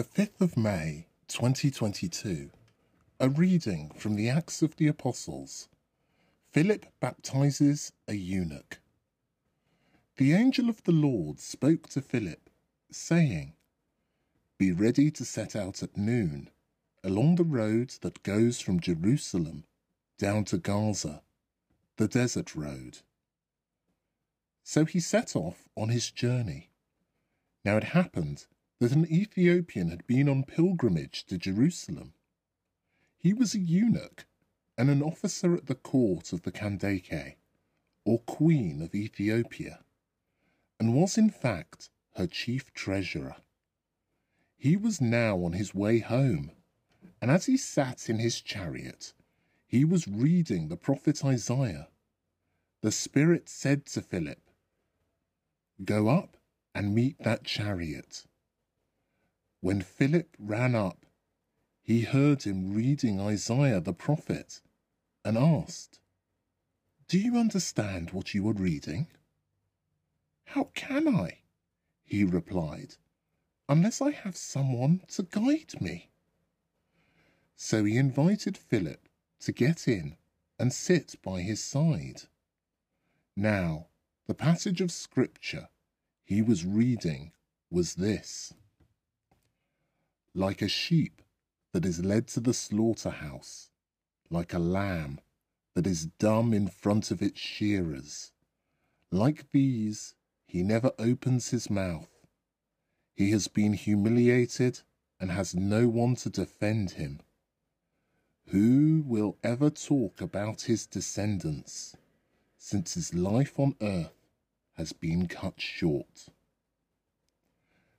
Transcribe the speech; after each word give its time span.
5th 0.00 0.40
of 0.40 0.56
May 0.56 1.08
2022. 1.28 2.48
A 3.20 3.28
reading 3.28 3.90
from 3.94 4.16
the 4.16 4.30
Acts 4.30 4.62
of 4.62 4.74
the 4.76 4.88
Apostles. 4.88 5.68
Philip 6.50 6.86
baptizes 6.98 7.92
a 8.08 8.14
eunuch. 8.14 8.80
The 10.16 10.32
angel 10.32 10.70
of 10.70 10.82
the 10.84 10.92
Lord 10.92 11.40
spoke 11.40 11.90
to 11.90 12.00
Philip, 12.00 12.48
saying, 12.90 13.52
Be 14.56 14.72
ready 14.72 15.10
to 15.10 15.26
set 15.26 15.54
out 15.54 15.82
at 15.82 15.94
noon 15.94 16.48
along 17.04 17.34
the 17.34 17.44
road 17.44 17.92
that 18.00 18.22
goes 18.22 18.62
from 18.62 18.80
Jerusalem 18.80 19.64
down 20.16 20.46
to 20.46 20.56
Gaza, 20.56 21.20
the 21.98 22.08
desert 22.08 22.54
road. 22.54 23.00
So 24.64 24.86
he 24.86 25.00
set 25.00 25.36
off 25.36 25.68
on 25.76 25.90
his 25.90 26.10
journey. 26.10 26.70
Now 27.62 27.76
it 27.76 27.84
happened 27.84 28.46
that 28.82 28.90
an 28.90 29.06
Ethiopian 29.12 29.90
had 29.90 30.04
been 30.08 30.28
on 30.28 30.42
pilgrimage 30.42 31.24
to 31.24 31.38
Jerusalem. 31.38 32.14
He 33.16 33.32
was 33.32 33.54
a 33.54 33.60
eunuch 33.60 34.26
and 34.76 34.90
an 34.90 35.00
officer 35.00 35.54
at 35.54 35.66
the 35.66 35.76
court 35.76 36.32
of 36.32 36.42
the 36.42 36.50
Candace, 36.50 37.36
or 38.04 38.18
Queen 38.22 38.82
of 38.82 38.92
Ethiopia, 38.92 39.84
and 40.80 40.96
was 40.96 41.16
in 41.16 41.30
fact 41.30 41.90
her 42.16 42.26
chief 42.26 42.74
treasurer. 42.74 43.36
He 44.56 44.76
was 44.76 45.00
now 45.00 45.44
on 45.44 45.52
his 45.52 45.72
way 45.72 46.00
home, 46.00 46.50
and 47.20 47.30
as 47.30 47.46
he 47.46 47.56
sat 47.56 48.10
in 48.10 48.18
his 48.18 48.40
chariot, 48.40 49.12
he 49.64 49.84
was 49.84 50.08
reading 50.08 50.66
the 50.66 50.76
prophet 50.76 51.24
Isaiah. 51.24 51.86
The 52.80 52.90
Spirit 52.90 53.48
said 53.48 53.86
to 53.86 54.02
Philip, 54.02 54.40
Go 55.84 56.08
up 56.08 56.36
and 56.74 56.96
meet 56.96 57.22
that 57.22 57.44
chariot. 57.44 58.24
When 59.62 59.80
Philip 59.80 60.36
ran 60.40 60.74
up, 60.74 61.06
he 61.84 62.00
heard 62.00 62.42
him 62.42 62.74
reading 62.74 63.20
Isaiah 63.20 63.80
the 63.80 63.92
prophet 63.92 64.60
and 65.24 65.38
asked, 65.38 66.00
Do 67.06 67.16
you 67.16 67.36
understand 67.36 68.10
what 68.10 68.34
you 68.34 68.48
are 68.48 68.54
reading? 68.54 69.06
How 70.46 70.64
can 70.74 71.06
I? 71.06 71.42
He 72.04 72.24
replied, 72.24 72.96
unless 73.68 74.02
I 74.02 74.10
have 74.10 74.36
someone 74.36 75.02
to 75.12 75.22
guide 75.22 75.80
me. 75.80 76.10
So 77.54 77.84
he 77.84 77.96
invited 77.96 78.58
Philip 78.58 79.08
to 79.42 79.52
get 79.52 79.86
in 79.86 80.16
and 80.58 80.72
sit 80.72 81.14
by 81.22 81.40
his 81.40 81.62
side. 81.62 82.22
Now, 83.36 83.86
the 84.26 84.34
passage 84.34 84.80
of 84.80 84.90
Scripture 84.90 85.68
he 86.24 86.42
was 86.42 86.66
reading 86.66 87.30
was 87.70 87.94
this 87.94 88.52
like 90.34 90.62
a 90.62 90.68
sheep 90.68 91.22
that 91.72 91.84
is 91.84 92.04
led 92.04 92.26
to 92.28 92.40
the 92.40 92.54
slaughterhouse, 92.54 93.70
like 94.30 94.52
a 94.52 94.58
lamb 94.58 95.20
that 95.74 95.86
is 95.86 96.06
dumb 96.18 96.52
in 96.52 96.68
front 96.68 97.10
of 97.10 97.22
its 97.22 97.40
shearers. 97.40 98.32
Like 99.10 99.50
these, 99.52 100.14
he 100.46 100.62
never 100.62 100.92
opens 100.98 101.50
his 101.50 101.70
mouth. 101.70 102.08
He 103.14 103.30
has 103.30 103.48
been 103.48 103.74
humiliated 103.74 104.80
and 105.20 105.30
has 105.30 105.54
no 105.54 105.88
one 105.88 106.16
to 106.16 106.30
defend 106.30 106.92
him. 106.92 107.20
Who 108.48 109.02
will 109.06 109.38
ever 109.42 109.70
talk 109.70 110.20
about 110.20 110.62
his 110.62 110.86
descendants, 110.86 111.96
since 112.58 112.94
his 112.94 113.14
life 113.14 113.58
on 113.58 113.76
earth 113.80 114.26
has 114.74 114.92
been 114.92 115.28
cut 115.28 115.60
short? 115.60 116.26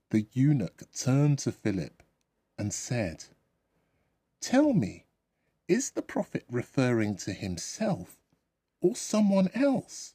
The 0.09 0.27
eunuch 0.33 0.83
turned 0.93 1.39
to 1.39 1.51
Philip 1.51 2.02
and 2.63 2.71
said, 2.71 3.25
Tell 4.39 4.71
me, 4.71 5.03
is 5.67 5.91
the 5.91 6.01
prophet 6.01 6.45
referring 6.49 7.17
to 7.17 7.33
himself 7.33 8.15
or 8.79 8.95
someone 8.95 9.49
else? 9.53 10.13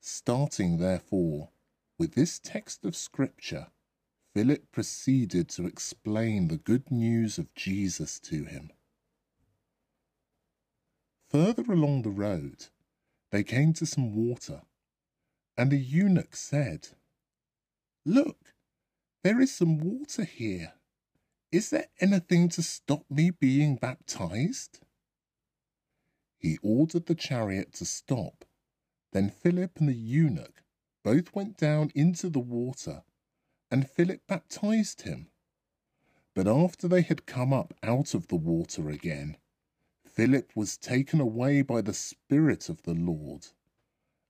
Starting, 0.00 0.78
therefore, 0.78 1.50
with 1.98 2.14
this 2.14 2.38
text 2.38 2.86
of 2.86 2.96
Scripture, 2.96 3.66
Philip 4.32 4.72
proceeded 4.72 5.50
to 5.50 5.66
explain 5.66 6.48
the 6.48 6.56
good 6.56 6.90
news 6.90 7.36
of 7.36 7.52
Jesus 7.52 8.18
to 8.20 8.44
him. 8.44 8.70
Further 11.28 11.70
along 11.70 12.00
the 12.00 12.08
road, 12.08 12.68
they 13.30 13.42
came 13.42 13.74
to 13.74 13.84
some 13.84 14.14
water, 14.14 14.62
and 15.58 15.70
the 15.70 15.76
eunuch 15.76 16.34
said, 16.34 16.88
Look, 18.06 18.54
there 19.22 19.40
is 19.40 19.54
some 19.54 19.78
water 19.78 20.24
here. 20.24 20.72
Is 21.52 21.70
there 21.70 21.88
anything 22.00 22.48
to 22.50 22.62
stop 22.62 23.04
me 23.10 23.30
being 23.30 23.76
baptized? 23.76 24.80
He 26.38 26.58
ordered 26.62 27.06
the 27.06 27.14
chariot 27.14 27.72
to 27.74 27.84
stop. 27.84 28.44
Then 29.12 29.28
Philip 29.28 29.78
and 29.78 29.88
the 29.88 29.94
eunuch 29.94 30.62
both 31.02 31.34
went 31.34 31.56
down 31.56 31.90
into 31.94 32.30
the 32.30 32.40
water, 32.40 33.02
and 33.70 33.90
Philip 33.90 34.22
baptized 34.26 35.02
him. 35.02 35.28
But 36.34 36.46
after 36.46 36.88
they 36.88 37.02
had 37.02 37.26
come 37.26 37.52
up 37.52 37.74
out 37.82 38.14
of 38.14 38.28
the 38.28 38.36
water 38.36 38.88
again, 38.88 39.36
Philip 40.06 40.52
was 40.54 40.78
taken 40.78 41.20
away 41.20 41.62
by 41.62 41.80
the 41.80 41.92
Spirit 41.92 42.68
of 42.68 42.82
the 42.82 42.94
Lord, 42.94 43.48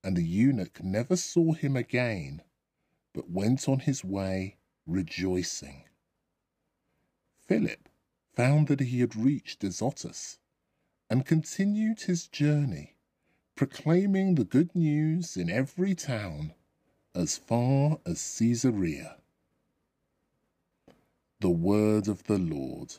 and 0.03 0.17
the 0.17 0.25
eunuch 0.25 0.83
never 0.83 1.17
saw 1.17 1.53
him 1.53 1.77
again, 1.77 2.43
but 3.13 3.31
went 3.31 3.69
on 3.69 3.81
his 3.81 4.03
way 4.03 4.57
rejoicing. 4.91 5.85
Philip 7.47 7.89
found 8.35 8.69
that 8.69 8.81
he 8.81 9.01
had 9.01 9.17
reached 9.17 9.65
Azotus 9.65 10.39
and 11.09 11.27
continued 11.27 12.03
his 12.03 12.27
journey, 12.27 12.97
proclaiming 13.57 14.35
the 14.35 14.45
good 14.45 14.75
news 14.75 15.37
in 15.37 15.51
every 15.51 15.95
town 15.95 16.55
as 17.15 17.37
far 17.37 17.99
as 18.07 18.39
Caesarea. 18.39 19.17
The 21.41 21.51
word 21.51 22.07
of 22.07 22.25
the 22.25 22.39
Lord. 22.39 22.95